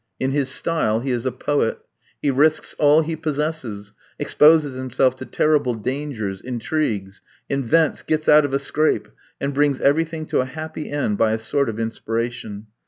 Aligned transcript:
In 0.19 0.31
his 0.31 0.49
style 0.49 1.01
he 1.01 1.11
is 1.11 1.27
a 1.27 1.31
poet. 1.31 1.77
He 2.23 2.31
risks 2.31 2.75
all 2.79 3.03
he 3.03 3.15
possesses, 3.15 3.93
exposes 4.17 4.73
himself 4.73 5.15
to 5.17 5.25
terrible 5.27 5.75
dangers, 5.75 6.41
intrigues, 6.41 7.21
invents, 7.49 8.01
gets 8.01 8.27
out 8.27 8.43
of 8.43 8.51
a 8.51 8.57
scrape, 8.57 9.09
and 9.39 9.53
brings 9.53 9.79
everything 9.79 10.25
to 10.25 10.39
a 10.39 10.45
happy 10.45 10.89
end 10.89 11.19
by 11.19 11.33
a 11.33 11.37
sort 11.37 11.69
of 11.69 11.79
inspiration. 11.79 12.65